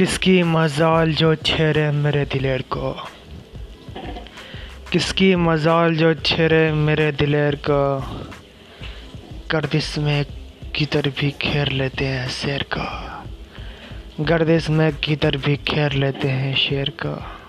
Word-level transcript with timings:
किसकी 0.00 0.42
मजाल 0.42 1.12
जो 1.12 1.34
छेरे 1.34 1.90
मेरे 1.90 2.24
दिलेर 2.24 2.62
को? 2.62 2.92
किसकी 4.92 5.34
मजाल 5.34 5.94
जो 5.94 6.14
छेरे 6.14 6.72
मेरे 6.72 7.12
दिलेर 7.12 7.54
को? 7.54 8.00
गर्दिश 9.50 9.98
में 9.98 10.26
किधर 10.74 11.08
भी 11.08 11.34
घेर 11.42 11.68
लेते 11.68 12.06
हैं 12.06 12.28
शेर 12.28 12.66
को। 12.74 14.24
गर्दिश 14.24 14.70
में 14.70 14.92
किधर 14.92 15.36
भी 15.36 15.56
घेर 15.56 15.92
लेते 15.92 16.28
हैं 16.28 16.56
शेर 16.56 16.92
को। 17.06 17.39